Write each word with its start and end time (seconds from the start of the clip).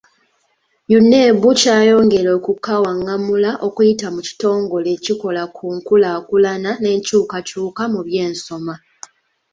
UNEB 0.97 1.41
kyayongera 1.59 2.29
okukawangamula 2.39 3.51
okuyita 3.67 4.07
mu 4.15 4.21
kitongole 4.27 4.87
ekikola 4.97 5.43
ku 5.55 5.65
nkulaakulana 5.77 6.71
n’enkyukakyuka 6.81 7.83
mu 7.93 7.99
by’ensoma. 8.07 8.73